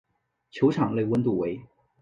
[0.49, 1.61] 球场内温度为。